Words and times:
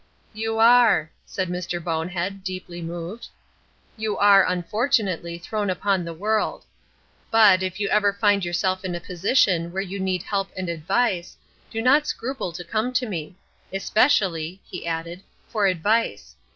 "You 0.33 0.57
are," 0.57 1.11
said 1.27 1.47
Mr. 1.47 1.79
Bonehead, 1.79 2.43
deeply 2.43 2.81
moved. 2.81 3.27
"You 3.95 4.17
are, 4.17 4.47
unfortunately, 4.47 5.37
thrown 5.37 5.69
upon 5.69 6.03
the 6.03 6.11
world. 6.15 6.65
But, 7.29 7.61
if 7.61 7.79
you 7.79 7.87
ever 7.89 8.11
find 8.11 8.43
yourself 8.43 8.83
in 8.83 8.95
a 8.95 8.99
position 8.99 9.71
where 9.71 9.83
you 9.83 9.99
need 9.99 10.23
help 10.23 10.49
and 10.57 10.69
advice, 10.69 11.37
do 11.69 11.83
not 11.83 12.07
scruple 12.07 12.51
to 12.51 12.63
come 12.63 12.93
to 12.93 13.05
me. 13.05 13.35
Especially," 13.71 14.59
he 14.65 14.87
added, 14.87 15.21
"for 15.47 15.67
advice. 15.67 16.35